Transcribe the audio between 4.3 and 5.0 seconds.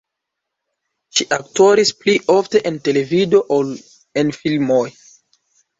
filmoj.